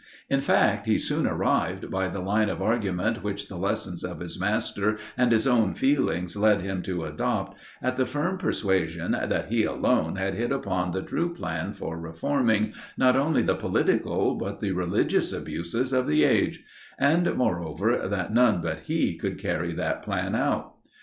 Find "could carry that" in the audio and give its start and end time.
19.15-20.01